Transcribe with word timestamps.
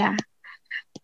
ya. 0.00 0.10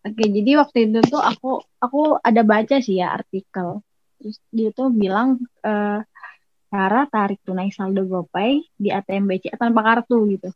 Oke 0.07 0.25
jadi 0.37 0.51
waktu 0.61 0.79
itu 0.91 0.99
tuh 1.13 1.23
aku 1.23 1.61
aku 1.85 2.01
ada 2.21 2.43
baca 2.43 2.77
sih 2.83 2.99
ya 3.01 3.15
artikel. 3.19 3.85
Terus 4.19 4.37
dia 4.53 4.69
tuh 4.75 4.89
bilang 4.93 5.41
uh, 5.65 5.99
cara 6.71 7.01
tarik 7.11 7.41
tunai 7.47 7.71
saldo 7.75 8.07
GoPay 8.07 8.53
di 8.75 8.89
ATM 8.91 9.25
BCA 9.31 9.57
tanpa 9.61 9.81
kartu 9.87 10.17
gitu. 10.31 10.51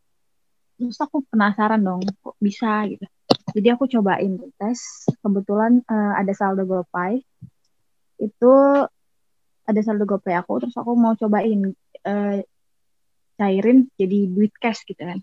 Terus 0.79 0.99
aku 0.99 1.23
penasaran 1.31 1.81
dong 1.81 2.03
kok 2.23 2.37
bisa 2.43 2.87
gitu. 2.91 3.07
Jadi 3.55 3.69
aku 3.75 3.85
cobain 3.87 4.33
tes. 4.59 4.81
Kebetulan 5.23 5.81
uh, 5.87 6.13
ada 6.19 6.33
saldo 6.35 6.65
GoPay. 6.67 7.23
Itu 8.21 8.53
ada 9.65 9.81
saldo 9.81 10.05
GoPay 10.05 10.37
aku 10.37 10.53
terus 10.61 10.77
aku 10.77 10.93
mau 10.95 11.17
cobain 11.17 11.73
uh, 12.05 12.39
cairin 13.41 13.89
jadi 13.97 14.19
duit 14.31 14.53
cash 14.61 14.85
gitu 14.87 15.03
kan 15.03 15.19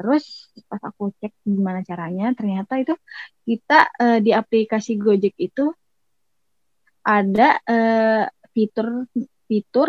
terus 0.00 0.48
pas 0.64 0.80
aku 0.80 1.12
cek 1.20 1.44
gimana 1.44 1.84
caranya 1.84 2.32
ternyata 2.32 2.80
itu 2.80 2.96
kita 3.44 3.92
uh, 4.00 4.18
di 4.24 4.32
aplikasi 4.32 4.96
Gojek 4.96 5.36
itu 5.36 5.68
ada 7.04 7.60
uh, 7.68 8.24
fitur 8.56 9.08
fitur 9.44 9.88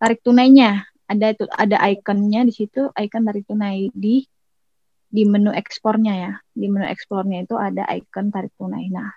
tarik 0.00 0.20
tunainya. 0.24 0.86
Ada 1.06 1.36
itu 1.36 1.44
ada 1.50 1.76
ikonnya 1.92 2.48
di 2.48 2.52
situ 2.54 2.88
icon 2.96 3.22
tarik 3.28 3.44
tunai. 3.44 3.92
Di 3.92 4.24
di 5.12 5.22
menu 5.28 5.52
ekspornya 5.52 6.14
ya. 6.16 6.32
Di 6.50 6.66
menu 6.70 6.86
ekspornya 6.88 7.44
itu 7.44 7.54
ada 7.58 7.84
icon 7.92 8.32
tarik 8.32 8.54
tunai. 8.56 8.88
Nah 8.88 9.10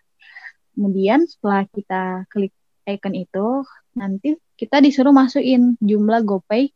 kemudian 0.76 1.24
setelah 1.24 1.64
kita 1.72 2.28
klik 2.28 2.52
icon 2.84 3.16
itu 3.16 3.64
nanti 3.96 4.36
kita 4.60 4.84
disuruh 4.84 5.16
masukin 5.16 5.80
jumlah 5.80 6.22
GoPay 6.28 6.68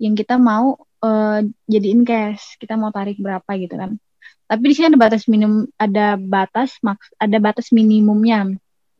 yang 0.00 0.16
kita 0.16 0.40
mau 0.40 0.80
uh, 1.02 1.40
jadiin 1.68 2.06
cash 2.06 2.56
kita 2.56 2.78
mau 2.78 2.94
tarik 2.94 3.18
berapa 3.18 3.50
gitu 3.58 3.74
kan. 3.76 3.98
Tapi 4.46 4.62
di 4.68 4.74
sini 4.76 4.92
ada 4.92 5.00
batas 5.00 5.24
minimum 5.26 5.66
ada 5.76 6.06
batas 6.16 6.70
maks 6.80 7.10
ada 7.18 7.36
batas 7.42 7.68
minimumnya 7.74 8.48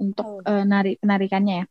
untuk 0.01 0.43
oh. 0.43 0.45
uh, 0.45 0.65
narik 0.67 0.99
penarikannya 1.01 1.65
ya. 1.65 1.67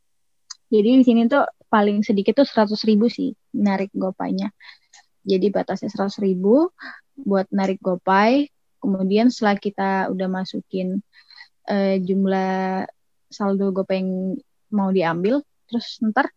Jadi 0.72 0.90
di 1.02 1.06
sini 1.06 1.22
tuh 1.28 1.44
paling 1.68 2.00
sedikit 2.04 2.44
tuh 2.44 2.48
seratus 2.48 2.88
ribu 2.88 3.12
sih 3.12 3.36
narik 3.52 3.92
gopaynya. 3.92 4.56
Jadi 5.22 5.52
batasnya 5.52 5.92
seratus 5.92 6.18
ribu 6.24 6.72
buat 7.14 7.52
narik 7.52 7.84
gopay. 7.84 8.48
Kemudian 8.82 9.30
setelah 9.30 9.62
kita 9.62 9.92
udah 10.10 10.28
masukin 10.32 11.06
uh, 11.70 11.96
jumlah 12.02 12.88
saldo 13.30 13.70
gopay 13.70 14.02
yang 14.02 14.40
mau 14.72 14.90
diambil 14.90 15.44
terus 15.68 16.00
ntar 16.04 16.28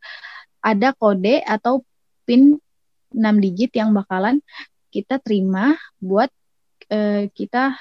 ada 0.63 0.95
kode 0.95 1.43
atau 1.43 1.83
pin 2.23 2.59
6 3.15 3.45
digit 3.45 3.71
yang 3.79 3.95
bakalan 3.95 4.43
kita 4.91 5.23
terima 5.23 5.79
buat 6.03 6.31
uh, 6.91 7.27
kita 7.31 7.79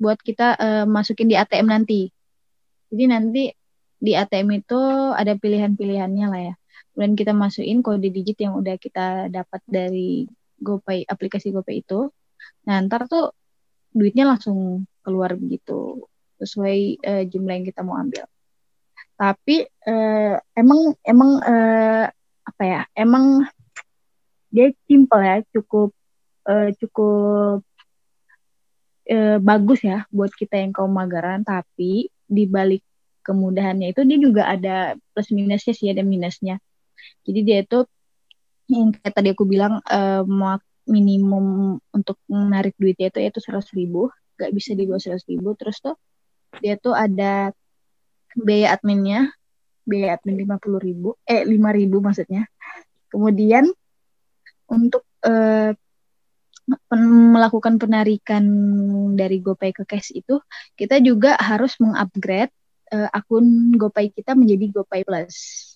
buat 0.00 0.18
kita 0.22 0.56
uh, 0.56 0.86
masukin 0.88 1.28
di 1.28 1.36
ATM 1.36 1.68
nanti. 1.68 2.08
Jadi 2.90 3.04
nanti 3.06 3.42
di 4.00 4.12
ATM 4.16 4.64
itu 4.64 4.80
ada 5.12 5.36
pilihan-pilihannya 5.36 6.26
lah 6.26 6.42
ya. 6.50 6.54
Kemudian 6.96 7.14
kita 7.14 7.32
masukin 7.36 7.84
kode 7.84 8.08
digit 8.08 8.40
yang 8.40 8.56
udah 8.56 8.80
kita 8.80 9.28
dapat 9.28 9.60
dari 9.68 10.24
GoPay 10.58 11.04
aplikasi 11.04 11.52
GoPay 11.52 11.84
itu. 11.84 12.08
Nah, 12.64 12.80
ntar 12.80 13.06
tuh 13.06 13.36
duitnya 13.92 14.24
langsung 14.24 14.88
keluar 15.04 15.36
begitu 15.36 16.08
sesuai 16.40 16.78
uh, 17.04 17.24
jumlah 17.28 17.54
yang 17.60 17.66
kita 17.68 17.84
mau 17.84 18.00
ambil. 18.00 18.24
Tapi 19.20 19.68
uh, 19.84 20.40
emang 20.56 20.96
emang 21.04 21.30
uh, 21.44 22.08
apa 22.40 22.62
ya? 22.64 22.82
Emang 22.96 23.44
dia 24.50 24.74
simple 24.84 25.22
ya 25.22 25.40
cukup 25.54 25.94
uh, 26.44 26.68
cukup 26.76 27.62
uh, 29.06 29.38
bagus 29.38 29.80
ya 29.86 30.04
buat 30.10 30.34
kita 30.34 30.58
yang 30.58 30.74
kaum 30.74 30.90
magaran. 30.90 31.46
Tapi 31.46 32.10
di 32.10 32.44
balik 32.50 32.82
kemudahannya 33.22 33.94
itu 33.94 34.02
dia 34.06 34.18
juga 34.18 34.42
ada 34.50 34.94
plus 35.14 35.30
minusnya 35.30 35.74
sih 35.74 35.88
ada 35.90 36.02
minusnya. 36.02 36.58
Jadi 37.22 37.40
dia 37.46 37.58
itu 37.62 37.86
yang 38.70 38.94
kayak 38.94 39.14
tadi 39.14 39.28
aku 39.34 39.46
bilang 39.46 39.82
uh, 39.86 40.22
minimum 40.90 41.78
untuk 41.94 42.18
menarik 42.26 42.74
duitnya 42.78 43.14
itu 43.14 43.18
yaitu 43.22 43.38
seratus 43.38 43.70
ribu. 43.72 44.10
Gak 44.38 44.50
bisa 44.56 44.74
di 44.74 44.88
bawah 44.88 44.98
seratus 44.98 45.26
ribu. 45.30 45.54
Terus 45.54 45.78
tuh 45.78 45.96
dia 46.58 46.74
tuh 46.74 46.96
ada 46.96 47.54
biaya 48.34 48.74
adminnya 48.74 49.30
biaya 49.86 50.18
admin 50.18 50.38
lima 50.38 50.56
puluh 50.58 50.78
ribu. 50.82 51.14
Eh 51.26 51.42
lima 51.46 51.70
ribu 51.74 52.02
maksudnya. 52.02 52.46
Kemudian 53.10 53.70
untuk 54.70 55.02
uh, 55.26 55.74
melakukan 57.34 57.82
penarikan 57.82 58.44
dari 59.18 59.42
GoPay 59.42 59.74
ke 59.74 59.82
cash 59.82 60.14
itu 60.14 60.38
kita 60.78 61.02
juga 61.02 61.34
harus 61.34 61.74
mengupgrade 61.82 62.54
uh, 62.94 63.10
akun 63.10 63.74
GoPay 63.74 64.14
kita 64.14 64.38
menjadi 64.38 64.70
GoPay 64.70 65.02
Plus. 65.02 65.66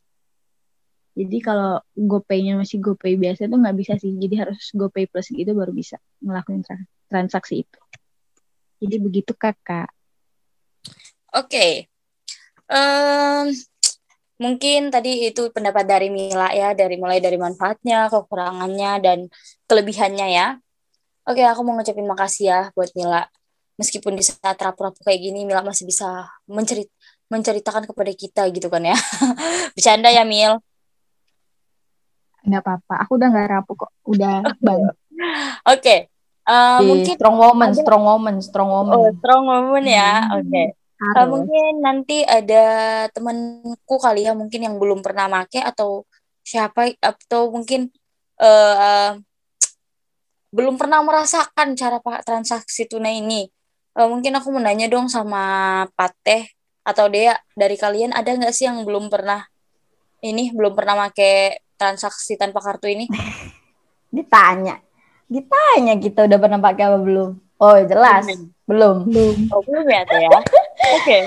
Jadi 1.15 1.39
kalau 1.39 1.79
GoPay-nya 1.95 2.59
masih 2.59 2.83
GoPay 2.83 3.15
biasa 3.15 3.47
itu 3.47 3.55
nggak 3.55 3.77
bisa 3.79 3.93
sih. 3.99 4.15
Jadi 4.19 4.35
harus 4.35 4.71
GoPay 4.75 5.07
Plus 5.07 5.31
gitu 5.31 5.51
baru 5.55 5.71
bisa 5.71 5.99
melakukan 6.19 6.67
transaksi 7.07 7.63
itu. 7.63 7.81
Jadi 8.83 8.97
begitu 8.99 9.33
kakak. 9.35 9.91
Oke. 11.35 11.51
Okay. 11.51 11.73
Um, 12.65 13.55
Mungkin 14.35 14.91
tadi 14.91 15.31
itu 15.31 15.47
pendapat 15.55 15.87
dari 15.87 16.11
Mila 16.11 16.51
ya, 16.51 16.75
dari 16.75 16.99
mulai 16.99 17.23
dari 17.23 17.39
manfaatnya, 17.39 18.11
kekurangannya, 18.11 18.93
dan 18.99 19.19
kelebihannya 19.71 20.27
ya. 20.35 20.47
Oke, 21.25 21.41
aku 21.47 21.63
mau 21.63 21.79
ngucapin 21.79 22.05
makasih 22.05 22.45
ya 22.51 22.61
buat 22.75 22.91
Mila. 22.99 23.31
Meskipun 23.79 24.19
di 24.19 24.27
saat 24.27 24.59
rapu-rapu 24.59 24.99
kayak 25.07 25.23
gini, 25.23 25.47
Mila 25.47 25.63
masih 25.63 25.87
bisa 25.87 26.27
mencerit 26.51 26.91
menceritakan 27.31 27.87
kepada 27.89 28.13
kita 28.13 28.43
gitu 28.51 28.67
kan 28.67 28.83
ya. 28.83 28.99
Bercanda 29.79 30.11
ya, 30.11 30.27
Mil. 30.27 30.59
Nggak 32.45 32.61
apa-apa, 32.61 32.95
aku 33.07 33.13
udah 33.17 33.29
nggak 33.31 33.49
rapuh 33.55 33.75
kok. 33.87 33.91
Udah 34.05 34.45
banget. 34.61 34.95
Oke, 35.73 35.81
okay. 35.81 35.99
uh, 36.45 36.83
mungkin 36.83 37.15
strong 37.17 37.39
woman, 37.39 37.71
ada... 37.73 37.81
strong 37.81 38.03
woman, 38.05 38.35
strong 38.43 38.69
woman. 38.69 38.95
Oh, 38.99 39.09
strong 39.17 39.43
woman 39.47 39.85
ya. 39.87 40.13
Hmm. 40.27 40.43
Oke. 40.43 40.51
Okay. 40.51 40.67
Uh, 40.95 41.27
mungkin 41.27 41.83
nanti 41.83 42.23
ada 42.23 42.65
temanku 43.11 43.99
kali 43.99 44.25
ya 44.25 44.33
mungkin 44.33 44.63
yang 44.63 44.79
belum 44.79 45.03
pernah 45.03 45.27
make 45.27 45.59
atau 45.59 46.07
siapa 46.47 46.95
atau 47.03 47.51
mungkin 47.51 47.91
uh, 48.39 49.19
belum 50.55 50.79
pernah 50.79 51.03
merasakan 51.03 51.75
cara 51.75 51.99
pak 51.99 52.23
transaksi 52.23 52.87
tunai 52.87 53.19
ini. 53.19 53.51
Uh, 53.99 54.07
mungkin 54.07 54.39
aku 54.39 54.55
mau 54.55 54.63
nanya 54.63 54.87
dong 54.87 55.11
sama 55.11 55.83
Pateh 55.99 56.47
atau 56.87 57.11
Dea 57.11 57.35
dari 57.59 57.75
kalian 57.75 58.15
ada 58.15 58.31
nggak 58.31 58.55
sih 58.55 58.71
yang 58.71 58.87
belum 58.87 59.11
pernah 59.11 59.43
ini 60.23 60.55
belum 60.55 60.73
pernah 60.79 60.95
make 61.05 61.63
transaksi 61.75 62.39
tanpa 62.39 62.63
kartu 62.63 62.87
ini? 62.87 63.11
Ditanya, 64.15 64.79
ditanya 65.27 65.99
kita 65.99 66.31
udah 66.31 66.39
pernah 66.39 66.63
pakai 66.63 66.87
apa 66.87 67.03
belum? 67.03 67.35
Oh 67.59 67.75
jelas, 67.83 68.23
belum. 68.63 69.11
Belum. 69.11 69.37
Oh 69.51 69.59
belum 69.67 69.83
ya 69.91 70.07
ya. 70.07 70.39
Oke. 70.75 71.19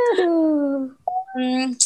Aduh. 0.00 0.94
Hmm, 1.30 1.78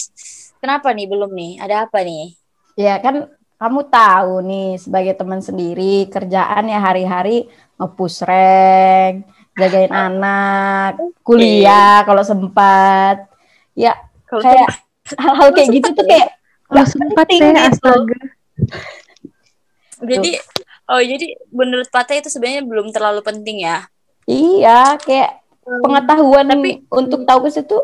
kenapa 0.60 0.92
nih 0.96 1.06
belum 1.08 1.30
nih? 1.32 1.60
Ada 1.60 1.84
apa 1.88 2.00
nih? 2.00 2.32
Ya 2.74 2.96
kan 3.00 3.28
kamu 3.60 3.80
tahu 3.92 4.34
nih 4.44 4.68
sebagai 4.80 5.14
teman 5.14 5.40
sendiri 5.44 6.08
kerjaan 6.08 6.68
ya 6.68 6.80
hari-hari 6.80 7.46
ngepush 7.76 8.24
rank, 8.24 9.28
jagain 9.56 9.92
anak, 9.92 10.96
kuliah 11.20 12.02
kalau 12.08 12.24
sempat. 12.24 13.28
Ya 13.76 13.98
kalo 14.26 14.42
kayak 14.42 14.70
hal-hal 15.20 15.48
kayak 15.52 15.68
gitu 15.76 15.88
tuh 15.92 16.04
kayak 16.08 16.28
kalau 16.66 16.84
sempat 16.88 17.26
ya 17.30 17.68
astaga. 17.68 18.18
Jadi 20.04 20.32
Oh, 20.84 21.00
jadi 21.00 21.32
menurut 21.48 21.88
Pate 21.88 22.20
itu 22.20 22.28
sebenarnya 22.28 22.60
belum 22.60 22.92
terlalu 22.92 23.24
penting 23.24 23.64
ya? 23.64 23.88
Iya, 24.28 25.00
kayak. 25.00 25.43
Pengetahuan 25.64 26.44
tapi 26.44 26.84
untuk 26.92 27.24
tahu 27.24 27.48
ke 27.48 27.50
situ 27.52 27.78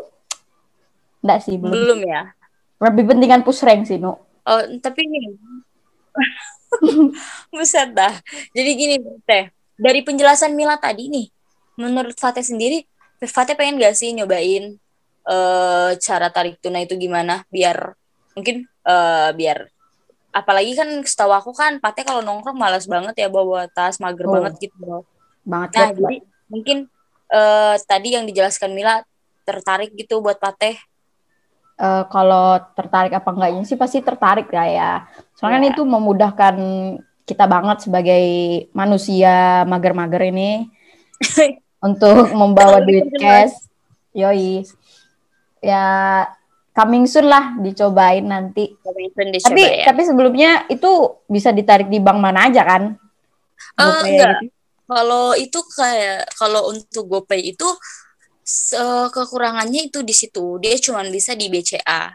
enggak 1.21 1.39
sih 1.45 1.55
belum. 1.57 1.73
Belum 1.73 1.99
ya. 2.05 2.33
Lebih 2.81 3.13
pentingan 3.13 3.45
push 3.45 3.61
rank 3.61 3.85
sih, 3.85 4.01
Nu. 4.01 4.17
Oh, 4.41 4.61
tapi 4.81 5.05
ini 5.05 5.37
Buset 7.53 7.93
dah. 7.93 8.13
Jadi 8.57 8.69
gini, 8.73 8.95
Teh. 9.21 9.53
Dari 9.77 10.01
penjelasan 10.01 10.57
Mila 10.57 10.81
tadi 10.81 11.09
nih, 11.09 11.29
menurut 11.77 12.17
Fateh 12.17 12.41
sendiri, 12.41 12.85
Fateh 13.21 13.53
pengen 13.53 13.77
gak 13.77 13.93
sih 13.93 14.13
nyobain 14.17 14.81
uh, 15.29 15.93
cara 15.97 16.33
tarik 16.33 16.57
tunai 16.57 16.89
itu 16.89 16.97
gimana? 16.97 17.45
Biar 17.53 17.93
mungkin 18.33 18.65
uh, 18.85 19.29
biar 19.35 19.69
apalagi 20.31 20.73
kan 20.79 20.87
setahu 21.03 21.35
aku 21.35 21.51
kan 21.51 21.83
Pate 21.83 22.07
kalau 22.07 22.23
nongkrong 22.23 22.55
malas 22.55 22.87
banget 22.87 23.19
ya 23.19 23.27
bawa 23.27 23.67
tas 23.67 23.99
mager 23.99 24.25
oh. 24.25 24.33
banget 24.39 24.69
gitu 24.69 24.77
loh. 24.81 25.03
Banget. 25.43 25.69
Nah, 25.75 25.89
banget. 25.91 25.97
jadi 25.99 26.17
mungkin 26.47 26.77
uh, 27.31 27.75
tadi 27.87 28.13
yang 28.19 28.27
dijelaskan 28.27 28.75
Mila 28.75 29.01
tertarik 29.47 29.95
gitu 29.95 30.21
buat 30.21 30.37
Pate. 30.37 30.77
Uh, 31.81 32.05
kalau 32.13 32.61
tertarik 32.77 33.09
apa 33.17 33.29
enggaknya 33.33 33.65
sih 33.65 33.79
pasti 33.79 34.03
tertarik 34.05 34.51
ya 34.53 34.65
ya. 34.69 34.91
Soalnya 35.33 35.71
yeah. 35.71 35.73
itu 35.73 35.81
memudahkan 35.81 36.55
kita 37.25 37.49
banget 37.49 37.87
sebagai 37.89 38.25
manusia 38.75 39.65
mager-mager 39.65 40.29
ini. 40.29 40.69
untuk 41.81 42.29
membawa 42.37 42.79
duit 42.85 43.09
cash. 43.17 43.57
Yoi. 44.13 44.63
Ya 45.61 45.83
coming 46.71 47.09
soon 47.09 47.27
lah 47.27 47.57
dicobain 47.57 48.23
nanti. 48.23 48.77
tapi 49.41 49.63
ya. 49.65 49.89
tapi 49.89 50.01
sebelumnya 50.05 50.69
itu 50.69 51.19
bisa 51.27 51.49
ditarik 51.51 51.89
di 51.89 51.97
bank 51.97 52.21
mana 52.21 52.47
aja 52.47 52.61
kan? 52.63 52.83
Uh, 53.75 54.01
enggak. 54.05 54.45
Gitu. 54.45 54.60
Kalau 54.91 55.31
itu 55.39 55.59
kayak 55.71 56.27
kalau 56.35 56.67
untuk 56.67 57.07
GoPay 57.07 57.55
itu 57.55 57.69
kekurangannya 59.07 59.87
itu 59.87 60.03
di 60.03 60.11
situ. 60.11 60.59
Dia 60.59 60.75
cuma 60.83 61.07
bisa 61.07 61.31
di 61.31 61.47
BCA. 61.47 62.11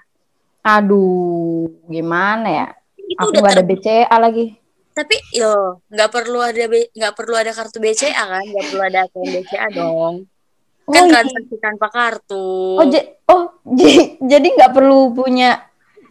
Aduh, 0.61 1.73
gimana 1.89 2.49
ya? 2.53 2.69
Itu 3.01 3.17
Aku 3.17 3.33
udah 3.33 3.57
ada 3.57 3.65
BCA 3.65 4.17
lagi. 4.21 4.61
Tapi 4.93 5.17
yo 5.33 5.81
nggak 5.89 6.11
perlu 6.13 6.41
ada 6.45 6.69
nggak 6.69 7.15
perlu 7.17 7.35
ada 7.37 7.57
kartu 7.57 7.81
BCA 7.81 8.13
kan? 8.13 8.45
Nggak 8.45 8.67
perlu 8.69 8.83
ada 8.85 8.99
akun 9.09 9.25
BCA 9.25 9.67
dong. 9.79 10.15
Oh, 10.87 10.93
kan 10.95 11.03
iya. 11.09 11.13
transaksi 11.19 11.57
tanpa 11.59 11.89
kartu. 11.89 12.77
Oh, 12.77 12.87
oh 13.33 13.43
jadi 14.33 14.47
nggak 14.53 14.73
perlu 14.77 15.17
punya 15.17 15.65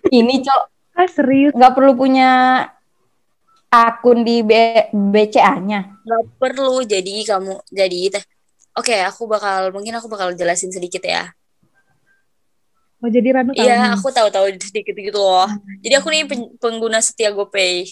ini, 0.09 0.41
Cok. 0.41 0.63
Ah, 0.97 1.09
serius? 1.11 1.53
Nggak 1.53 1.73
perlu 1.77 1.93
punya 1.93 2.29
akun 3.75 4.23
di 4.23 4.39
BCA-nya? 4.93 6.03
Nggak 6.05 6.23
perlu. 6.39 6.83
Jadi 6.87 7.27
kamu 7.27 7.53
jadi 7.71 7.99
teh. 8.19 8.23
Oke, 8.75 8.95
aku 9.03 9.27
bakal 9.27 9.71
mungkin 9.71 9.95
aku 9.95 10.11
bakal 10.11 10.35
jelasin 10.35 10.71
sedikit 10.71 11.03
ya. 11.03 11.31
Oh 13.03 13.09
jadi 13.11 13.37
Ranu 13.37 13.53
tahu? 13.53 13.61
Iya, 13.63 13.93
aku 13.93 14.07
tahu-tahu 14.09 14.49
sedikit 14.57 14.95
gitu 14.97 15.19
loh. 15.19 15.45
Hmm. 15.45 15.79
Jadi 15.85 15.93
aku 15.93 16.07
nih 16.09 16.23
pengguna 16.57 16.99
setia 17.03 17.29
GoPay. 17.29 17.85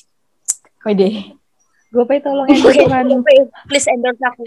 Wede. 0.83 1.37
GoPay 1.93 2.17
tolong 2.25 2.47
endorse 2.51 2.81
okay, 2.81 2.89
Ranu. 2.89 3.21
GoPay, 3.21 3.37
please 3.69 3.87
endorse 3.87 4.23
aku. 4.25 4.41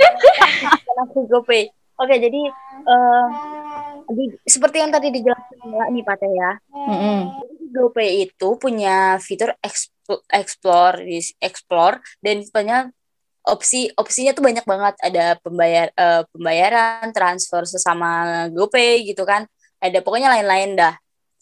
aku 1.07 1.19
GoPay. 1.31 1.71
Oke, 1.97 2.21
jadi 2.21 2.41
uh, 2.85 3.27
di, 4.13 4.29
seperti 4.45 4.85
yang 4.85 4.93
tadi 4.93 5.09
dijelaskan 5.15 5.57
ya, 5.65 5.85
nih 5.89 6.05
Pak 6.05 6.21
ya. 6.29 6.51
Mm-hmm. 6.75 7.19
GoPay 7.73 8.09
itu 8.29 8.49
punya 8.61 9.17
fitur 9.23 9.55
explore, 10.31 11.03
explore 11.43 12.01
dan 12.23 12.43
punya 12.51 12.89
opsi 13.47 13.91
opsinya 13.95 14.35
tuh 14.35 14.45
banyak 14.45 14.67
banget. 14.67 14.95
Ada 15.03 15.39
pembayar 15.39 15.87
uh, 15.95 16.23
pembayaran 16.35 17.15
transfer 17.15 17.63
sesama 17.67 18.45
GoPay 18.51 19.07
gitu 19.07 19.23
kan. 19.23 19.47
Ada 19.79 20.03
pokoknya 20.03 20.33
lain-lain 20.33 20.75
dah. 20.75 20.95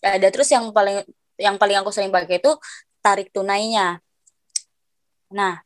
Ada 0.05 0.28
terus 0.28 0.52
yang 0.52 0.69
paling 0.72 1.00
yang 1.40 1.56
paling 1.56 1.81
aku 1.81 1.90
sering 1.90 2.12
pakai 2.12 2.38
itu 2.38 2.52
tarik 3.00 3.32
tunainya. 3.32 3.99
Nah 5.32 5.64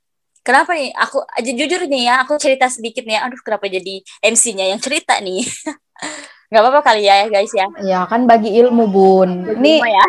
kenapa 0.48 0.72
nih 0.72 0.94
aku 0.96 1.20
aja 1.28 1.50
jujur 1.52 1.84
nih 1.84 2.08
ya 2.08 2.24
aku 2.24 2.40
cerita 2.40 2.72
sedikit 2.72 3.04
nih 3.04 3.20
ya. 3.20 3.28
aduh 3.28 3.36
kenapa 3.44 3.68
jadi 3.68 4.00
MC-nya 4.24 4.72
yang 4.72 4.80
cerita 4.80 5.20
nih 5.20 5.44
nggak 6.48 6.62
apa-apa 6.64 6.80
kali 6.80 7.04
ya 7.04 7.28
guys 7.28 7.52
ya 7.52 7.66
ya 7.84 8.00
kan 8.08 8.24
bagi 8.24 8.56
ilmu 8.56 8.88
bun 8.88 9.30
ini 9.60 9.84
ya. 9.84 10.06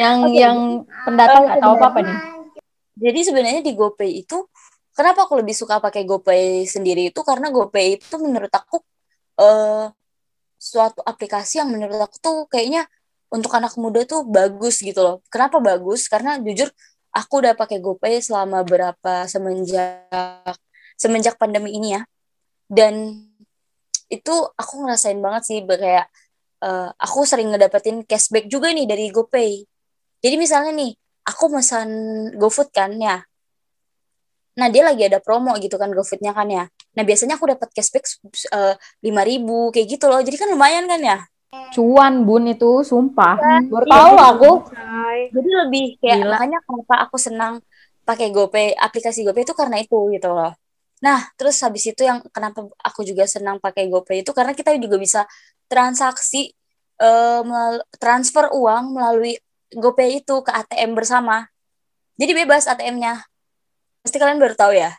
yang 0.00 0.18
okay. 0.28 0.40
yang 0.40 0.58
pendatang 1.04 1.42
nggak 1.44 1.60
tahu 1.60 1.72
apa 1.76 1.86
apa 1.92 2.00
nih 2.00 2.18
jadi 2.96 3.20
sebenarnya 3.28 3.62
di 3.64 3.72
GoPay 3.76 4.10
itu 4.24 4.48
kenapa 4.96 5.28
aku 5.28 5.40
lebih 5.40 5.52
suka 5.52 5.80
pakai 5.80 6.08
GoPay 6.08 6.64
sendiri 6.64 7.12
itu 7.12 7.20
karena 7.20 7.52
GoPay 7.52 8.00
itu 8.00 8.16
menurut 8.16 8.52
aku 8.52 8.80
uh, 9.40 9.92
suatu 10.62 11.02
aplikasi 11.02 11.58
yang 11.58 11.74
menurut 11.74 11.98
aku 11.98 12.16
tuh 12.22 12.38
kayaknya 12.46 12.86
untuk 13.32 13.50
anak 13.56 13.74
muda 13.80 14.04
tuh 14.04 14.28
bagus 14.28 14.84
gitu 14.84 15.00
loh. 15.00 15.16
Kenapa 15.32 15.56
bagus? 15.58 16.04
Karena 16.06 16.36
jujur 16.36 16.68
aku 17.10 17.40
udah 17.40 17.56
pakai 17.56 17.80
GoPay 17.80 18.20
selama 18.20 18.60
berapa 18.62 19.24
semenjak 19.26 20.54
semenjak 21.00 21.40
pandemi 21.40 21.72
ini 21.74 21.96
ya. 21.96 22.02
Dan 22.68 23.24
itu 24.12 24.34
aku 24.52 24.84
ngerasain 24.84 25.16
banget 25.24 25.42
sih 25.48 25.58
kayak 25.64 26.06
uh, 26.60 26.92
aku 27.00 27.24
sering 27.24 27.48
ngedapetin 27.48 28.04
cashback 28.04 28.46
juga 28.52 28.68
nih 28.76 28.84
dari 28.84 29.08
GoPay. 29.08 29.64
Jadi 30.22 30.36
misalnya 30.36 30.70
nih, 30.76 30.92
aku 31.24 31.48
pesan 31.48 31.88
GoFood 32.36 32.68
kan 32.70 32.92
ya. 33.00 33.24
Nah, 34.52 34.68
dia 34.68 34.84
lagi 34.84 35.08
ada 35.08 35.16
promo 35.18 35.56
gitu 35.56 35.80
kan 35.80 35.88
GoFoodnya 35.90 36.36
kan 36.36 36.46
ya. 36.52 36.64
Nah 36.92 37.02
biasanya 37.08 37.40
aku 37.40 37.48
dapat 37.48 37.72
cashback 37.72 38.04
lima 39.00 39.22
uh, 39.24 39.26
ribu 39.26 39.72
kayak 39.72 39.96
gitu 39.96 40.06
loh. 40.12 40.20
Jadi 40.20 40.36
kan 40.36 40.48
lumayan 40.52 40.84
kan 40.84 41.00
ya. 41.00 41.18
Cuan 41.72 42.24
bun 42.28 42.48
itu 42.48 42.84
sumpah. 42.84 43.36
Ya, 43.40 43.56
Baru 43.64 43.84
iya, 43.88 43.92
tahu 43.96 44.14
aku. 44.20 44.50
Jadi 45.32 45.50
lebih 45.64 45.84
kayak 46.00 46.18
Gila. 46.20 46.30
makanya 46.36 46.58
kenapa 46.64 46.94
aku 47.08 47.16
senang 47.16 47.64
pakai 48.04 48.28
GoPay 48.28 48.76
aplikasi 48.76 49.24
GoPay 49.24 49.44
itu 49.48 49.54
karena 49.56 49.80
itu 49.80 49.96
gitu 50.12 50.28
loh. 50.32 50.52
Nah, 51.02 51.20
terus 51.34 51.58
habis 51.66 51.82
itu 51.82 52.06
yang 52.06 52.22
kenapa 52.30 52.62
aku 52.78 53.02
juga 53.02 53.26
senang 53.26 53.58
pakai 53.58 53.90
GoPay 53.90 54.22
itu 54.22 54.30
karena 54.30 54.54
kita 54.54 54.70
juga 54.78 54.96
bisa 55.02 55.20
transaksi 55.66 56.54
uh, 57.02 57.42
transfer 57.98 58.54
uang 58.54 58.94
melalui 58.94 59.34
GoPay 59.74 60.22
itu 60.22 60.34
ke 60.46 60.50
ATM 60.54 60.94
bersama. 60.94 61.50
Jadi 62.14 62.32
bebas 62.38 62.70
ATM-nya. 62.70 63.18
Pasti 64.06 64.16
kalian 64.22 64.38
baru 64.38 64.54
tahu 64.54 64.72
ya? 64.78 64.94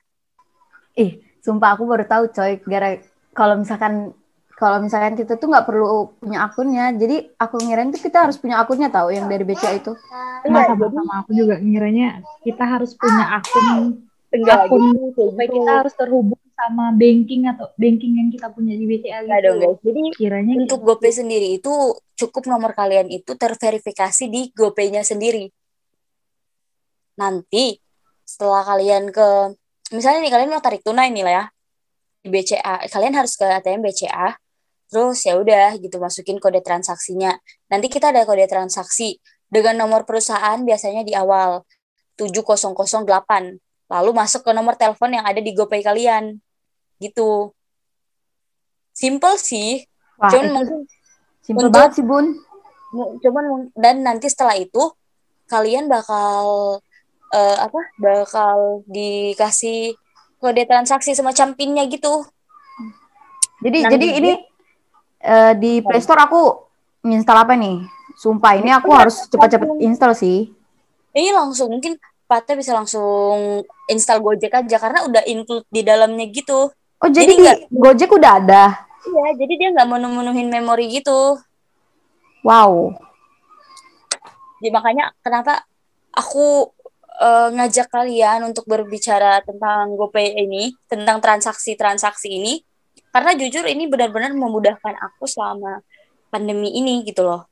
Ih, 1.00 1.24
Sumpah 1.44 1.76
aku 1.76 1.84
baru 1.84 2.08
tahu 2.08 2.32
coy, 2.32 2.56
gara 2.64 2.96
kalau 3.36 3.60
misalkan 3.60 4.16
kalau 4.56 4.80
misalkan 4.80 5.20
kita 5.20 5.36
tuh 5.36 5.52
nggak 5.52 5.68
perlu 5.68 6.16
punya 6.16 6.48
akunnya, 6.48 6.96
jadi 6.96 7.36
aku 7.36 7.60
ngirain 7.68 7.92
tuh 7.92 8.00
kita 8.00 8.24
harus 8.24 8.40
punya 8.40 8.64
akunnya 8.64 8.88
tahu 8.88 9.12
yang 9.12 9.28
dari 9.28 9.44
BCA 9.44 9.76
itu. 9.76 9.92
Masa 10.48 10.72
iya, 10.72 10.88
sama 10.88 11.14
aku 11.20 11.36
juga 11.36 11.60
ngiranya 11.60 12.24
kita 12.48 12.64
harus 12.64 12.96
punya 12.96 13.44
akun 13.44 14.08
Enggak 14.34 14.66
akun 14.66 14.82
gitu. 14.98 15.30
supaya 15.30 15.48
kita 15.48 15.72
harus 15.86 15.94
terhubung 15.94 16.42
sama 16.54 16.86
banking 16.98 17.46
atau 17.46 17.70
banking 17.78 18.14
yang 18.18 18.30
kita 18.34 18.50
punya 18.50 18.74
di 18.74 18.86
BCA 18.90 19.22
gitu. 19.26 19.42
dong 19.46 19.58
guys. 19.62 19.80
Jadi 19.86 20.02
kiranya 20.18 20.54
untuk 20.58 20.80
gitu. 20.82 20.88
GoPay 20.90 21.14
sendiri 21.14 21.48
itu 21.62 21.74
cukup 22.18 22.44
nomor 22.50 22.72
kalian 22.74 23.14
itu 23.14 23.32
terverifikasi 23.38 24.26
di 24.30 24.50
GoPay-nya 24.54 25.06
sendiri. 25.06 25.54
Nanti 27.22 27.78
setelah 28.26 28.66
kalian 28.66 29.14
ke 29.14 29.54
misalnya 29.94 30.26
nih 30.26 30.34
kalian 30.34 30.50
mau 30.50 30.64
tarik 30.64 30.82
tunai 30.82 31.14
nih 31.14 31.24
lah 31.28 31.34
ya 31.34 31.46
di 32.24 32.30
BCA 32.32 32.88
kalian 32.88 33.14
harus 33.14 33.36
ke 33.36 33.46
ATM 33.46 33.84
BCA 33.84 34.34
terus 34.88 35.20
ya 35.28 35.38
udah 35.38 35.76
gitu 35.78 36.00
masukin 36.00 36.40
kode 36.40 36.64
transaksinya 36.64 37.36
nanti 37.68 37.92
kita 37.92 38.16
ada 38.16 38.24
kode 38.24 38.48
transaksi 38.48 39.20
dengan 39.52 39.86
nomor 39.86 40.08
perusahaan 40.08 40.58
biasanya 40.64 41.04
di 41.06 41.14
awal 41.14 41.62
7008 42.16 43.73
lalu 43.94 44.10
masuk 44.18 44.42
ke 44.42 44.52
nomor 44.58 44.74
telepon 44.74 45.14
yang 45.14 45.22
ada 45.22 45.38
di 45.38 45.54
GoPay 45.54 45.86
kalian. 45.86 46.42
Gitu. 46.98 47.54
Simple 48.90 49.38
sih. 49.38 49.86
Wah, 50.18 50.34
cuman 50.34 50.50
mungkin 50.50 50.80
simple 51.46 51.70
untuk, 51.70 51.78
banget 51.78 51.92
sih 52.02 52.06
bun. 52.06 52.26
cuman 52.94 53.74
dan 53.74 54.06
nanti 54.06 54.30
setelah 54.30 54.54
itu 54.54 54.94
kalian 55.50 55.90
bakal 55.90 56.78
uh, 57.34 57.58
apa 57.58 57.82
bakal 57.98 58.86
dikasih 58.86 59.98
kode 60.38 60.62
transaksi 60.70 61.18
semacam 61.18 61.58
pinnya 61.58 61.84
gitu. 61.90 62.22
Jadi 63.66 63.80
Nanti 63.82 63.94
jadi 63.98 64.08
ini 64.22 64.32
uh, 65.26 65.54
di 65.58 65.82
Play 65.82 66.02
Store 66.06 66.22
aku 66.22 66.70
install 67.10 67.50
apa 67.50 67.58
nih? 67.58 67.82
Sumpah 68.14 68.62
ini 68.62 68.70
aku 68.70 68.94
harus 68.94 69.26
cepat-cepat 69.26 69.82
install 69.82 70.14
sih. 70.14 70.54
Ini 71.18 71.34
langsung. 71.34 71.74
Mungkin 71.74 71.98
Pate 72.34 72.58
bisa 72.58 72.74
langsung 72.74 73.62
install 73.86 74.26
Gojek 74.26 74.50
aja 74.50 74.82
karena 74.82 75.06
udah 75.06 75.22
include 75.30 75.70
di 75.70 75.86
dalamnya 75.86 76.26
gitu. 76.34 76.74
Oh 76.74 77.10
jadi, 77.14 77.30
jadi 77.30 77.34
di 77.38 77.46
gak, 77.46 77.58
Gojek 77.70 78.10
udah 78.10 78.32
ada? 78.42 78.64
Iya, 79.06 79.28
jadi 79.38 79.54
dia 79.54 79.70
nggak 79.78 79.86
menuhin 79.94 80.50
memori 80.50 80.90
gitu. 80.90 81.38
Wow. 82.42 82.98
Jadi 84.58 84.74
makanya 84.74 85.14
kenapa 85.22 85.62
aku 86.10 86.74
uh, 87.22 87.54
ngajak 87.54 87.94
kalian 87.94 88.50
untuk 88.50 88.66
berbicara 88.66 89.46
tentang 89.46 89.94
GoPay 89.94 90.34
ini, 90.42 90.74
tentang 90.90 91.22
transaksi-transaksi 91.22 92.34
ini, 92.34 92.66
karena 93.14 93.38
jujur 93.38 93.70
ini 93.70 93.86
benar-benar 93.86 94.34
memudahkan 94.34 94.98
aku 94.98 95.30
selama 95.30 95.86
pandemi 96.34 96.74
ini 96.74 97.06
gitu 97.06 97.22
loh. 97.30 97.46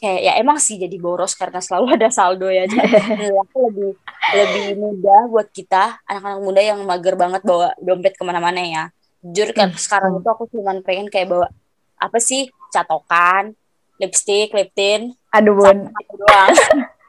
Kayak 0.00 0.20
ya 0.24 0.32
emang 0.40 0.56
sih 0.56 0.80
jadi 0.80 0.96
boros 0.96 1.36
karena 1.36 1.60
selalu 1.60 1.86
ada 2.00 2.08
saldo 2.08 2.48
ya. 2.48 2.64
Jadi 2.64 3.28
aku 3.36 3.56
lebih 3.68 3.90
lebih 4.32 4.66
mudah 4.80 5.20
buat 5.28 5.48
kita 5.52 6.00
anak-anak 6.08 6.40
muda 6.40 6.60
yang 6.64 6.80
mager 6.88 7.14
banget 7.20 7.44
bawa 7.44 7.76
dompet 7.76 8.16
ke 8.16 8.22
mana-mana 8.24 8.60
ya. 8.64 8.84
Jujur 9.20 9.52
kan 9.52 9.70
hmm. 9.70 9.78
sekarang 9.78 10.12
itu 10.16 10.28
aku 10.32 10.48
cuma 10.48 10.72
pengen 10.80 11.12
kayak 11.12 11.28
bawa 11.28 11.52
apa 12.00 12.16
sih 12.16 12.48
catokan, 12.72 13.52
lipstick, 14.00 14.56
lip 14.56 14.72
tint, 14.72 15.12
aduh 15.28 15.52
bun. 15.52 15.92
doang. 15.92 16.56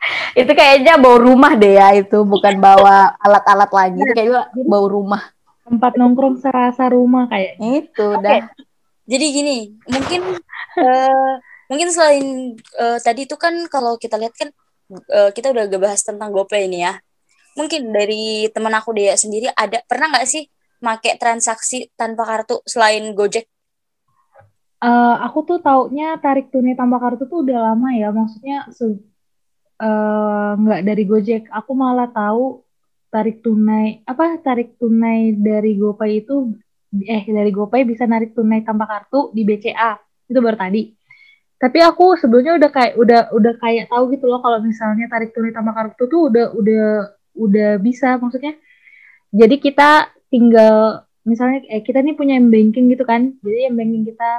itu 0.41 0.51
kayaknya 0.51 0.98
bawa 0.98 1.17
rumah 1.21 1.51
deh 1.53 1.77
ya 1.77 1.93
itu 1.93 2.25
bukan 2.25 2.57
bawa 2.57 3.15
alat-alat 3.21 3.69
lagi 3.69 4.01
itu 4.01 4.13
kayaknya 4.17 4.50
bawa 4.65 4.88
rumah 4.89 5.21
tempat 5.62 5.93
nongkrong 5.95 6.41
serasa 6.41 6.89
rumah 6.89 7.29
kayak 7.29 7.62
itu 7.62 8.07
okay. 8.17 8.24
dah 8.25 8.41
jadi 9.05 9.25
gini 9.29 9.57
mungkin 9.86 10.21
uh, 10.81 11.33
mungkin 11.72 11.88
selain 11.88 12.60
uh, 12.75 13.00
tadi 13.00 13.24
itu 13.24 13.40
kan 13.40 13.56
kalau 13.72 13.96
kita 13.96 14.20
lihat 14.20 14.36
kan 14.36 14.51
uh, 14.92 15.32
kita 15.32 15.56
udah 15.56 15.72
bahas 15.80 16.04
tentang 16.04 16.36
GoPay 16.36 16.68
ini 16.68 16.84
ya 16.84 17.00
mungkin 17.56 17.96
dari 17.96 18.51
teman 18.51 18.75
aku 18.75 18.92
dia 18.92 19.16
sendiri 19.16 19.48
ada 19.56 19.80
pernah 19.88 20.12
nggak 20.12 20.28
sih 20.28 20.44
make 20.82 21.13
transaksi 21.22 21.88
tanpa 21.94 22.25
kartu 22.25 22.60
selain 22.66 23.13
Gojek? 23.13 23.46
Uh, 24.82 25.13
aku 25.22 25.46
tuh 25.46 25.60
taunya 25.62 26.18
tarik 26.18 26.50
tunai 26.50 26.74
tanpa 26.74 26.98
kartu 26.98 27.30
tuh 27.30 27.46
udah 27.46 27.70
lama 27.72 27.94
ya, 27.94 28.10
maksudnya 28.10 28.66
uh, 29.78 30.58
nggak 30.58 30.82
dari 30.82 31.04
Gojek. 31.06 31.44
Aku 31.54 31.78
malah 31.78 32.10
tahu 32.10 32.66
tarik 33.13 33.46
tunai 33.46 34.01
apa 34.10 34.42
tarik 34.42 34.82
tunai 34.82 35.38
dari 35.38 35.78
GoPay 35.78 36.25
itu 36.25 36.56
eh 37.06 37.24
dari 37.30 37.51
GoPay 37.54 37.86
bisa 37.86 38.10
narik 38.10 38.34
tunai 38.34 38.66
tanpa 38.66 38.90
kartu 38.90 39.30
di 39.38 39.46
BCA 39.46 40.01
itu 40.25 40.40
baru 40.42 40.58
tadi. 40.58 40.98
Tapi 41.62 41.77
aku 41.86 42.18
sebelumnya 42.18 42.58
udah 42.58 42.70
kayak 42.74 42.94
udah 42.98 43.22
udah 43.38 43.53
kayak 43.62 43.86
tahu 43.94 44.10
gitu 44.18 44.25
loh 44.25 44.41
kalau 44.41 44.58
misalnya 44.65 45.06
tarik 45.06 45.30
tunai 45.30 45.53
tanpa 45.53 45.77
kartu 45.77 46.10
tuh 46.10 46.34
udah 46.34 46.46
udah 46.58 46.86
udah 47.38 47.70
bisa 47.77 48.18
maksudnya. 48.18 48.58
Jadi 49.30 49.62
kita 49.62 50.10
tinggal 50.34 51.06
misalnya 51.22 51.62
eh, 51.70 51.86
kita 51.86 52.01
nih 52.01 52.18
punya 52.18 52.41
banking 52.41 52.89
gitu 52.89 53.06
kan. 53.06 53.38
Jadi 53.46 53.70
yang 53.70 53.75
banking 53.77 54.03
kita 54.10 54.30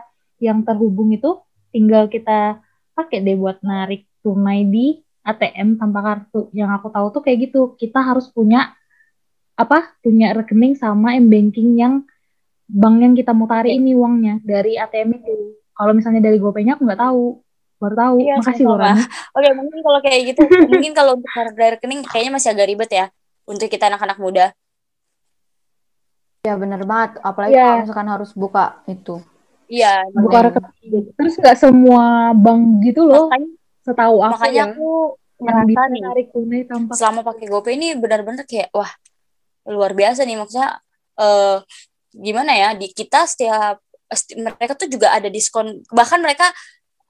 yang 0.43 0.59
terhubung 0.67 1.15
itu 1.15 1.39
tinggal 1.71 2.11
kita 2.11 2.59
pakai 2.99 3.23
deh 3.23 3.39
buat 3.39 3.63
narik 3.63 4.03
tunai 4.27 4.67
di 4.67 4.99
ATM 5.23 5.79
tanpa 5.79 6.03
kartu. 6.03 6.51
Yang 6.51 6.71
aku 6.83 6.89
tahu 6.91 7.07
tuh 7.15 7.23
kayak 7.23 7.39
gitu. 7.47 7.79
Kita 7.79 8.03
harus 8.03 8.27
punya 8.35 8.75
apa? 9.55 9.95
Punya 10.03 10.35
rekening 10.35 10.75
sama 10.75 11.15
m-banking 11.15 11.79
yang 11.79 12.03
bank 12.67 12.97
yang 12.99 13.15
kita 13.15 13.31
mau 13.31 13.47
tarik 13.47 13.71
ini 13.71 13.95
uangnya 13.95 14.43
dari 14.43 14.75
ATM 14.75 15.23
itu. 15.23 15.62
Kalau 15.73 15.93
misalnya 15.97 16.21
dari 16.21 16.39
GoPay-nya 16.39 16.77
aku 16.77 16.83
nggak 16.85 17.03
tahu. 17.03 17.25
Baru 17.83 17.95
tahu. 17.99 18.17
Iya, 18.23 18.35
Makasih 18.39 18.65
loh 18.69 18.79
Oke, 19.35 19.49
mungkin 19.59 19.79
kalau 19.83 20.01
kayak 20.05 20.21
gitu, 20.33 20.43
mungkin 20.71 20.93
kalau 20.95 21.13
untuk 21.19 21.31
dari 21.59 21.75
rekening 21.75 22.01
kayaknya 22.07 22.33
masih 22.39 22.49
agak 22.55 22.67
ribet 22.71 22.91
ya 22.95 23.07
untuk 23.49 23.67
kita 23.67 23.91
anak-anak 23.91 24.19
muda. 24.23 24.47
Ya 26.47 26.55
benar 26.55 26.83
banget. 26.87 27.19
Apalagi 27.23 27.59
ya. 27.59 27.67
kalau 27.67 27.83
misalkan 27.87 28.09
harus 28.11 28.31
buka 28.35 28.83
itu. 28.87 29.19
Iya, 29.67 30.07
buka 30.15 30.39
rekening. 30.51 31.11
Terus 31.17 31.35
nggak 31.41 31.59
semua 31.59 32.31
bank 32.39 32.63
gitu 32.87 33.03
loh. 33.03 33.27
Makanya, 33.31 33.51
setahu 33.83 34.17
aku 34.23 34.33
makanya 34.39 34.55
ya, 34.55 34.65
aku 34.71 34.89
ngerasa 35.43 35.83
nih 35.91 36.03
tarik 36.07 36.29
tunai 36.31 36.63
tanpa 36.71 36.93
selama 36.95 37.21
pakai 37.27 37.47
GoPay 37.51 37.75
ini 37.75 37.89
benar-benar 37.99 38.47
kayak 38.47 38.71
wah 38.71 38.91
luar 39.67 39.93
biasa 39.95 40.23
nih 40.23 40.39
maksudnya 40.39 40.79
uh, 41.19 41.59
gimana 42.15 42.53
ya 42.55 42.69
di 42.79 42.91
kita 42.95 43.27
setiap 43.27 43.83
mereka 44.37 44.77
tuh 44.77 44.89
juga 44.89 45.13
ada 45.13 45.29
diskon 45.33 45.83
bahkan 45.91 46.21
mereka 46.21 46.49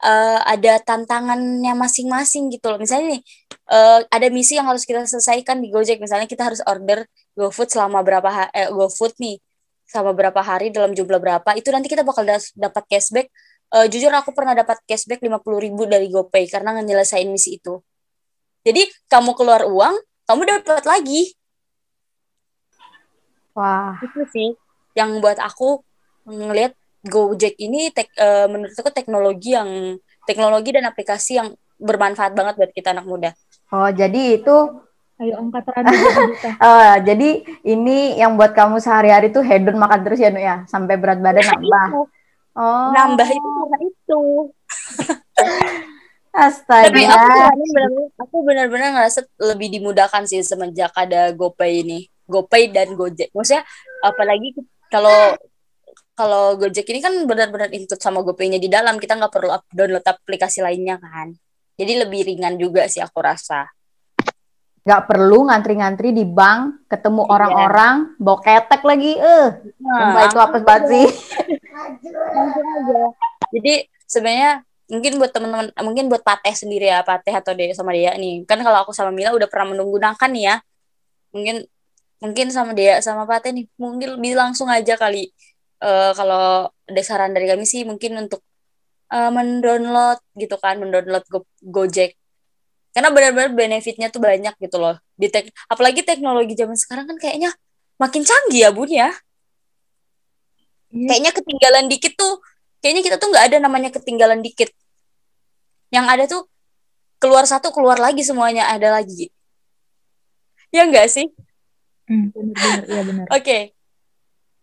uh, 0.03 0.41
ada 0.45 0.83
tantangannya 0.83 1.73
masing-masing 1.79 2.51
gitu 2.51 2.75
loh. 2.75 2.79
Misalnya 2.83 3.17
nih 3.17 3.23
uh, 3.71 4.01
ada 4.11 4.27
misi 4.29 4.59
yang 4.59 4.67
harus 4.69 4.83
kita 4.83 5.07
selesaikan 5.07 5.63
di 5.63 5.71
Gojek. 5.71 6.03
Misalnya 6.03 6.27
kita 6.27 6.51
harus 6.51 6.61
order 6.67 7.07
GoFood 7.39 7.71
selama 7.71 8.03
berapa 8.03 8.51
eh, 8.53 8.69
GoFood 8.69 9.17
nih 9.23 9.39
sama 9.87 10.13
berapa 10.13 10.41
hari 10.43 10.75
dalam 10.75 10.93
jumlah 10.93 11.21
berapa. 11.23 11.51
Itu 11.55 11.71
nanti 11.71 11.89
kita 11.89 12.03
bakal 12.03 12.27
dapat 12.59 12.85
cashback. 12.91 13.31
Uh, 13.73 13.89
jujur 13.89 14.13
aku 14.13 14.37
pernah 14.37 14.53
dapat 14.53 14.77
cashback 14.85 15.25
lima 15.25 15.41
puluh 15.41 15.57
ribu 15.57 15.89
dari 15.89 16.13
GoPay 16.13 16.45
karena 16.51 16.77
nyelesain 16.77 17.25
misi 17.31 17.57
itu. 17.57 17.81
Jadi 18.63 18.85
kamu 19.09 19.33
keluar 19.33 19.65
uang 19.65 19.97
kamu 20.29 20.43
dapat 20.45 20.85
lagi. 20.85 21.33
Wah. 23.57 23.97
Itu 24.05 24.29
sih 24.29 24.53
yang 24.93 25.25
buat 25.25 25.41
aku 25.41 25.81
ngelihat 26.29 26.77
Gojek 27.03 27.59
ini 27.59 27.91
tek, 27.91 28.15
uh, 28.15 28.47
menurut 28.47 28.75
aku 28.79 28.95
teknologi 28.95 29.59
yang 29.59 29.99
teknologi 30.23 30.71
dan 30.71 30.87
aplikasi 30.87 31.43
yang 31.43 31.55
bermanfaat 31.83 32.33
banget 32.39 32.55
buat 32.55 32.71
kita 32.71 32.95
anak 32.95 33.07
muda. 33.07 33.31
Oh, 33.75 33.91
jadi 33.91 34.39
itu 34.39 34.57
Ayo 35.23 35.39
angkat 35.39 35.63
uh, 35.71 36.99
jadi 37.09 37.47
ini 37.63 38.19
yang 38.19 38.35
buat 38.35 38.59
kamu 38.59 38.83
sehari-hari 38.83 39.31
tuh 39.31 39.47
hedon 39.47 39.79
makan 39.79 40.03
terus 40.03 40.19
ya, 40.19 40.35
Nu 40.35 40.43
ya, 40.43 40.67
sampai 40.67 40.99
berat 40.99 41.23
badan 41.23 41.47
nambah. 41.47 41.87
Oh. 42.59 42.91
Nambah 42.91 43.29
itu 43.31 43.49
karena 43.55 43.79
itu. 43.87 44.23
Astaga. 46.33 46.91
Tapi 46.91 47.03
aku 47.07 47.63
benar 47.71 47.91
aku 48.19 48.37
benar-benar 48.43 48.89
ngerasa 48.99 49.21
lebih 49.53 49.69
dimudahkan 49.79 50.27
sih 50.27 50.43
semenjak 50.43 50.91
ada 50.97 51.31
GoPay 51.37 51.87
ini. 51.87 52.09
GoPay 52.27 52.73
dan 52.75 52.97
Gojek. 52.99 53.31
Maksudnya 53.31 53.63
apalagi 54.03 54.59
kalau 54.91 55.37
kalau 56.13 56.61
Gojek 56.61 56.85
ini 56.93 57.01
kan 57.01 57.15
benar-benar 57.25 57.73
include 57.73 58.01
sama 58.01 58.21
GoPay-nya 58.21 58.61
di 58.61 58.69
dalam, 58.69 59.01
kita 59.01 59.17
nggak 59.17 59.33
perlu 59.33 59.49
download 59.73 60.05
aplikasi 60.05 60.61
lainnya 60.61 61.01
kan. 61.01 61.33
Jadi 61.81 61.93
lebih 62.05 62.29
ringan 62.29 62.61
juga 62.61 62.85
sih 62.85 63.01
aku 63.01 63.19
rasa. 63.25 63.65
Nggak 64.85 65.03
perlu 65.09 65.49
ngantri-ngantri 65.49 66.13
di 66.13 66.27
bank 66.27 66.91
ketemu 66.91 67.23
iya. 67.25 67.31
orang-orang 67.33 67.95
iya. 68.03 68.19
bawa 68.21 68.39
ketek 68.45 68.83
lagi 68.83 69.13
eh. 69.15 69.49
Nah, 69.81 70.27
itu 70.27 70.39
apa 70.43 70.57
banget 70.61 70.83
sih. 70.91 71.07
Jadi 73.57 73.75
sebenarnya 74.05 74.53
mungkin 74.93 75.13
buat 75.17 75.31
teman-teman 75.33 75.67
mungkin 75.81 76.05
buat 76.13 76.21
Pateh 76.21 76.53
sendiri 76.53 76.93
ya 76.93 77.01
Pateh 77.01 77.33
atau 77.33 77.57
dia 77.57 77.73
sama 77.73 77.95
dia 77.97 78.13
nih. 78.19 78.45
Kan 78.45 78.61
kalau 78.61 78.85
aku 78.85 78.93
sama 78.93 79.15
Mila 79.15 79.33
udah 79.33 79.49
pernah 79.49 79.73
menggunakan 79.73 80.29
nih 80.29 80.45
ya. 80.45 80.57
Mungkin 81.33 81.57
mungkin 82.21 82.47
sama 82.51 82.77
dia 82.77 82.99
sama 83.01 83.25
Pateh 83.25 83.55
nih 83.55 83.67
mungkin 83.79 84.19
lebih 84.19 84.35
langsung 84.35 84.67
aja 84.69 84.99
kali 84.99 85.31
uh, 85.83 86.13
kalau 86.15 86.71
ada 86.87 87.03
saran 87.03 87.35
dari 87.35 87.51
kami 87.51 87.67
sih 87.67 87.83
mungkin 87.83 88.15
untuk 88.17 88.41
uh, 89.11 89.31
mendownload 89.35 90.23
gitu 90.39 90.57
kan 90.57 90.79
mendownload 90.79 91.27
Go 91.27 91.45
Gojek. 91.61 92.15
Karena 92.93 93.09
benar-benar 93.09 93.57
benefitnya 93.57 94.13
tuh 94.13 94.21
banyak 94.21 94.55
gitu 94.61 94.77
loh. 94.79 94.97
Di 95.17 95.29
tek 95.33 95.51
apalagi 95.67 96.05
teknologi 96.07 96.55
zaman 96.55 96.77
sekarang 96.77 97.09
kan 97.09 97.17
kayaknya 97.19 97.51
makin 97.99 98.23
canggih 98.23 98.69
ya 98.69 98.71
bun 98.71 98.89
ya. 98.89 99.11
Yeah. 100.93 101.09
kayaknya 101.09 101.33
ketinggalan 101.33 101.89
dikit 101.89 102.13
tuh 102.21 102.45
kayaknya 102.85 103.01
kita 103.01 103.17
tuh 103.17 103.33
nggak 103.33 103.45
ada 103.49 103.57
namanya 103.65 103.89
ketinggalan 103.89 104.45
dikit. 104.45 104.69
Yang 105.89 106.07
ada 106.09 106.25
tuh 106.29 106.43
keluar 107.17 107.49
satu 107.49 107.73
keluar 107.73 107.97
lagi 107.97 108.21
semuanya 108.21 108.69
ada 108.69 108.93
lagi. 108.93 109.33
Ya 110.69 110.85
enggak 110.85 111.09
sih? 111.09 111.33
Hmm, 112.09 112.29
benar 112.33 112.81
ya 112.85 113.03
benar. 113.09 113.27
Oke. 113.33 113.41
okay. 113.41 113.63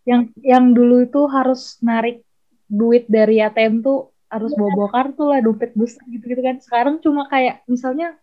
Yang 0.08 0.32
yang 0.40 0.72
dulu 0.72 1.04
itu 1.04 1.22
harus 1.28 1.78
narik 1.84 2.24
duit 2.70 3.10
dari 3.10 3.42
ATM 3.42 3.82
tuh 3.82 4.14
harus 4.30 4.54
bawa 4.54 4.72
bawa 4.78 4.90
kartu 4.94 5.24
lah 5.26 5.42
dompet 5.42 5.74
besar 5.74 6.06
gitu 6.06 6.24
gitu 6.30 6.42
kan. 6.46 6.62
Sekarang 6.62 7.02
cuma 7.02 7.26
kayak 7.26 7.66
misalnya 7.66 8.14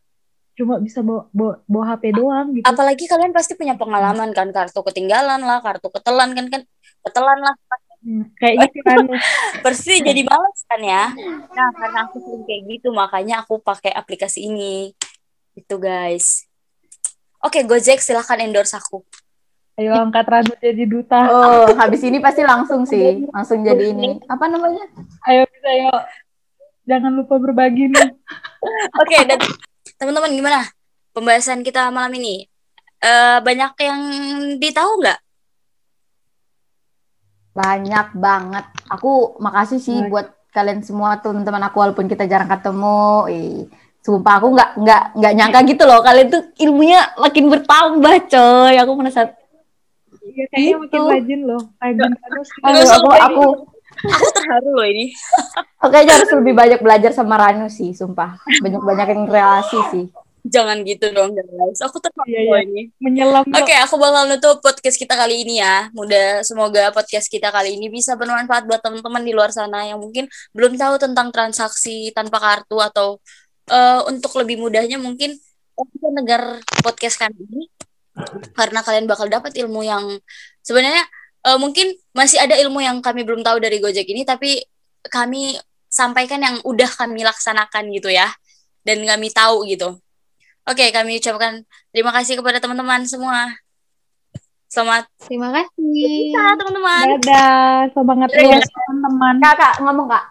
cuma 0.57 0.81
bisa 0.81 1.05
bawa, 1.05 1.29
bawa, 1.37 1.55
bawa 1.69 1.85
HP 1.93 2.05
doang 2.17 2.57
gitu. 2.57 2.65
apalagi 2.65 3.05
kalian 3.05 3.37
pasti 3.37 3.53
punya 3.61 3.77
pengalaman 3.77 4.33
kan 4.33 4.49
kartu 4.57 4.81
ketinggalan 4.89 5.45
lah 5.45 5.61
kartu 5.61 5.93
ketelan 5.93 6.33
kan 6.33 6.47
kan 6.49 6.63
ketelan 7.05 7.39
lah. 7.45 7.55
Hmm, 8.07 8.25
kayak 8.39 8.71
gitu 8.71 8.79
kan. 8.87 9.03
Pasti 9.67 9.99
jadi 9.99 10.23
males 10.23 10.61
kan 10.71 10.79
ya. 10.79 11.11
Nah 11.51 11.69
karena 11.75 11.99
aku 12.07 12.23
sering 12.23 12.45
kayak 12.47 12.63
gitu 12.71 12.89
makanya 12.95 13.43
aku 13.43 13.59
pakai 13.59 13.91
aplikasi 13.91 14.47
ini. 14.47 14.95
Itu 15.59 15.83
guys. 15.83 16.47
Oke 17.43 17.67
Gojek 17.67 17.99
silahkan 17.99 18.39
endorse 18.39 18.79
aku 18.79 19.03
Ayo 19.77 19.93
angkat 19.93 20.25
Ranu 20.25 20.57
jadi 20.57 20.89
duta. 20.89 21.21
Oh, 21.29 21.69
habis 21.77 22.01
ini 22.01 22.17
pasti 22.17 22.41
langsung 22.41 22.89
sih, 22.89 23.29
langsung 23.29 23.61
jadi 23.61 23.93
ini. 23.93 24.25
Apa 24.25 24.49
namanya? 24.49 24.89
Ayo 25.29 25.45
bisa 25.53 25.69
yuk. 25.69 26.01
Jangan 26.89 27.13
lupa 27.13 27.37
berbagi 27.37 27.93
nih. 27.93 28.09
Oke, 29.05 29.19
dan 29.29 29.37
teman-teman 30.01 30.33
gimana 30.33 30.65
pembahasan 31.13 31.61
kita 31.61 31.93
malam 31.93 32.09
ini? 32.17 32.49
Uh, 33.05 33.45
banyak 33.45 33.77
yang 33.85 34.01
ditahu 34.57 34.97
nggak? 35.05 35.21
Banyak 37.53 38.09
banget. 38.17 38.65
Aku 38.89 39.37
makasih 39.45 39.77
sih 39.77 40.01
Baik. 40.01 40.09
buat 40.09 40.27
kalian 40.57 40.81
semua 40.81 41.21
teman-teman 41.21 41.69
aku 41.69 41.85
walaupun 41.85 42.09
kita 42.09 42.25
jarang 42.25 42.49
ketemu. 42.49 43.29
Eh, 43.29 43.69
sumpah 44.01 44.41
aku 44.41 44.57
nggak 44.57 44.71
nggak 44.81 45.03
nggak 45.21 45.33
nyangka 45.37 45.61
gitu 45.69 45.85
loh 45.85 46.01
kalian 46.01 46.33
tuh 46.33 46.43
ilmunya 46.65 47.13
makin 47.21 47.53
bertambah 47.53 48.15
coy. 48.33 48.75
Aku 48.81 48.93
merasa 48.97 49.37
Iya 50.27 50.45
kayaknya 50.51 50.75
itu. 50.75 50.83
makin 50.83 51.03
rajin 51.07 51.41
loh. 51.47 51.63
Rajin 51.79 52.13
terus. 52.19 52.49
Aduh, 52.65 52.83
aku 52.83 53.09
aku 53.15 53.45
aku 54.03 54.27
terharu 54.35 54.71
loh 54.75 54.87
ini. 54.87 55.07
Oke, 55.85 55.97
harus 56.03 56.31
lebih 56.35 56.55
banyak 56.57 56.81
belajar 56.83 57.13
sama 57.15 57.39
Ranu 57.39 57.71
sih, 57.71 57.95
sumpah. 57.95 58.41
Banyak-banyak 58.63 59.07
yang 59.15 59.23
relasi 59.31 59.79
sih. 59.95 60.07
Jangan 60.47 60.87
gitu 60.87 61.11
dong, 61.11 61.35
guys. 61.35 61.83
Aku 61.83 61.99
terharu 61.99 62.31
iya, 62.31 62.43
iya. 62.47 62.59
ini. 62.63 62.83
Menyelam. 63.03 63.43
Oke, 63.51 63.67
okay, 63.67 63.79
aku 63.83 63.99
bakal 63.99 64.31
nutup 64.31 64.63
podcast 64.63 64.95
kita 64.95 65.19
kali 65.19 65.43
ini 65.43 65.59
ya. 65.59 65.91
Mudah 65.91 66.47
semoga 66.47 66.95
podcast 66.95 67.27
kita 67.27 67.51
kali 67.51 67.75
ini 67.75 67.91
bisa 67.91 68.15
bermanfaat 68.15 68.67
buat 68.67 68.79
teman-teman 68.79 69.23
di 69.27 69.35
luar 69.35 69.51
sana 69.51 69.87
yang 69.87 69.99
mungkin 69.99 70.31
belum 70.55 70.79
tahu 70.79 71.03
tentang 71.03 71.35
transaksi 71.35 72.15
tanpa 72.15 72.39
kartu 72.39 72.79
atau 72.79 73.19
uh, 73.71 74.01
untuk 74.07 74.39
lebih 74.39 74.63
mudahnya 74.63 75.03
mungkin 75.03 75.35
kita 75.77 76.09
dengar 76.09 76.63
podcast 76.81 77.21
kali 77.21 77.37
ini 77.37 77.69
karena 78.57 78.81
kalian 78.81 79.07
bakal 79.07 79.29
dapat 79.29 79.53
ilmu 79.57 79.85
yang 79.85 80.05
sebenarnya 80.65 81.05
uh, 81.45 81.59
mungkin 81.61 81.93
masih 82.17 82.41
ada 82.41 82.57
ilmu 82.57 82.81
yang 82.81 82.99
kami 83.05 83.23
belum 83.23 83.45
tahu 83.45 83.61
dari 83.61 83.79
Gojek 83.79 84.09
ini 84.09 84.25
tapi 84.25 84.65
kami 85.07 85.55
sampaikan 85.87 86.43
yang 86.43 86.57
udah 86.67 86.89
kami 86.89 87.23
laksanakan 87.23 87.93
gitu 87.95 88.11
ya 88.11 88.27
dan 88.83 89.03
kami 89.03 89.29
tahu 89.31 89.67
gitu. 89.69 89.97
Oke, 90.67 90.91
kami 90.91 91.23
ucapkan 91.23 91.63
terima 91.95 92.11
kasih 92.11 92.43
kepada 92.43 92.59
teman-teman 92.59 93.07
semua. 93.07 93.47
Selamat 94.67 95.07
Terima 95.23 95.55
kasih. 95.55 95.79
bisa 95.79 96.43
teman-teman. 96.59 97.05
Dadah, 97.23 97.87
semangat 97.95 98.29
Dadah. 98.35 98.59
terus 98.59 98.67
teman-teman. 98.67 99.35
Kakak 99.39 99.75
ngomong 99.79 100.07
kak. 100.11 100.25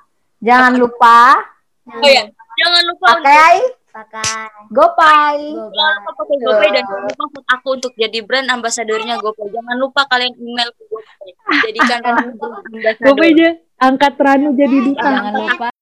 Jangan 0.43 0.73
lupa 0.75 1.39
Oh 1.85 2.09
ya, 2.09 2.25
jangan 2.57 2.81
lupa 2.89 3.07
untuk 3.13 3.21
pakai 3.21 3.53
pakai 3.95 4.31
GoPay. 4.75 5.37
jangan 5.55 5.93
lupa 5.95 6.11
pakai 6.19 6.35
GoPay 6.43 6.69
dan 6.75 6.83
jangan 6.83 7.05
lupa 7.07 7.25
vote 7.31 7.47
aku 7.47 7.67
untuk 7.79 7.93
jadi 7.95 8.19
brand 8.27 8.47
ambasadornya 8.51 9.15
GoPay. 9.23 9.47
Jangan 9.55 9.75
lupa 9.79 10.01
kalian 10.11 10.35
email 10.35 10.69
ke 10.75 10.83
GoPay. 10.91 11.29
Jadikan 11.63 11.99
Ranu 12.03 12.31
brand 12.39 12.65
ambassador. 12.75 13.07
Pokoknya 13.07 13.49
angkat 13.79 14.13
Ranu 14.19 14.49
jadi 14.59 14.77
duta. 14.83 15.07
Jangan 15.07 15.33
lupa 15.39 15.74